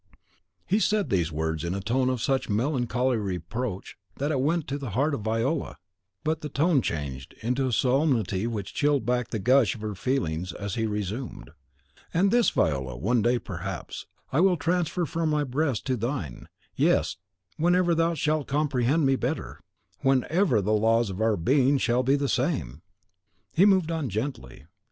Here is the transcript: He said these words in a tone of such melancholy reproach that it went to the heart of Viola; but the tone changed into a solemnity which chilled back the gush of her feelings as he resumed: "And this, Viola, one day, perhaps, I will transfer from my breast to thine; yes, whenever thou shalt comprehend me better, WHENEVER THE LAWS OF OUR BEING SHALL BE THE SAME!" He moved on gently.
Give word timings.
He 0.65 0.79
said 0.79 1.11
these 1.11 1.31
words 1.31 1.63
in 1.63 1.75
a 1.75 1.79
tone 1.79 2.09
of 2.09 2.23
such 2.23 2.49
melancholy 2.49 3.17
reproach 3.17 3.99
that 4.15 4.31
it 4.31 4.39
went 4.41 4.67
to 4.69 4.79
the 4.79 4.89
heart 4.97 5.13
of 5.13 5.21
Viola; 5.21 5.77
but 6.23 6.41
the 6.41 6.49
tone 6.49 6.81
changed 6.81 7.35
into 7.43 7.67
a 7.67 7.71
solemnity 7.71 8.47
which 8.47 8.73
chilled 8.73 9.05
back 9.05 9.27
the 9.27 9.37
gush 9.37 9.75
of 9.75 9.81
her 9.81 9.93
feelings 9.93 10.53
as 10.53 10.73
he 10.73 10.87
resumed: 10.87 11.51
"And 12.15 12.31
this, 12.31 12.49
Viola, 12.49 12.97
one 12.97 13.21
day, 13.21 13.37
perhaps, 13.37 14.07
I 14.31 14.39
will 14.39 14.57
transfer 14.57 15.05
from 15.05 15.29
my 15.29 15.43
breast 15.43 15.85
to 15.85 15.95
thine; 15.95 16.49
yes, 16.75 17.17
whenever 17.57 17.93
thou 17.93 18.15
shalt 18.15 18.47
comprehend 18.47 19.05
me 19.05 19.15
better, 19.15 19.61
WHENEVER 20.01 20.61
THE 20.63 20.73
LAWS 20.73 21.11
OF 21.11 21.21
OUR 21.21 21.37
BEING 21.37 21.77
SHALL 21.77 22.01
BE 22.01 22.15
THE 22.15 22.27
SAME!" 22.27 22.81
He 23.53 23.67
moved 23.67 23.91
on 23.91 24.09
gently. 24.09 24.65